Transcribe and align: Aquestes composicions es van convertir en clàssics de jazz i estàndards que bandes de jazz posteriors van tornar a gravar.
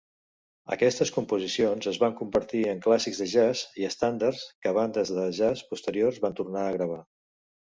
Aquestes 0.75 1.11
composicions 1.17 1.89
es 1.91 1.99
van 2.03 2.15
convertir 2.21 2.61
en 2.71 2.81
clàssics 2.85 3.19
de 3.25 3.27
jazz 3.35 3.63
i 3.83 3.85
estàndards 3.91 4.43
que 4.65 4.75
bandes 4.79 5.13
de 5.19 5.27
jazz 5.43 5.63
posteriors 5.75 6.19
van 6.27 6.39
tornar 6.43 6.67
a 6.67 6.75
gravar. 6.81 7.01